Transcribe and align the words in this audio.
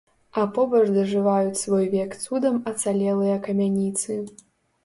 А 0.43 0.45
побач 0.53 0.85
дажываюць 0.95 1.59
свой 1.63 1.85
век 1.97 2.17
цудам 2.23 2.57
ацалелыя 2.73 3.37
камяніцы. 3.49 4.19